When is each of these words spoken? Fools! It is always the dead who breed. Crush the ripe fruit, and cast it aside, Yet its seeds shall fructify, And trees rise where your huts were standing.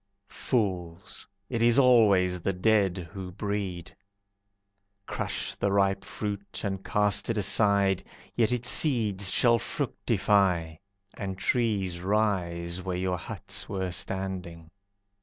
Fools! 0.29 1.27
It 1.47 1.61
is 1.61 1.77
always 1.77 2.41
the 2.41 2.53
dead 2.53 3.07
who 3.11 3.31
breed. 3.31 3.95
Crush 5.05 5.53
the 5.53 5.71
ripe 5.71 6.03
fruit, 6.03 6.63
and 6.63 6.83
cast 6.83 7.29
it 7.29 7.37
aside, 7.37 8.03
Yet 8.35 8.51
its 8.51 8.67
seeds 8.67 9.31
shall 9.31 9.59
fructify, 9.59 10.77
And 11.19 11.37
trees 11.37 12.01
rise 12.01 12.81
where 12.81 12.97
your 12.97 13.19
huts 13.19 13.69
were 13.69 13.91
standing. 13.91 14.71